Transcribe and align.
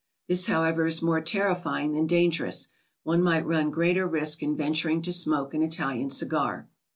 This, 0.27 0.47
however, 0.47 0.87
is 0.87 1.03
more 1.03 1.21
terrifying 1.21 1.91
than 1.91 2.07
dangerous; 2.07 2.69
one 3.03 3.21
might 3.21 3.45
run 3.45 3.69
greater 3.69 4.07
risk 4.07 4.41
in 4.41 4.55
venturing 4.57 5.03
to 5.03 5.13
smoke 5.13 5.53
an 5.53 5.61
Italian 5.61 6.09
cigar. 6.09 6.67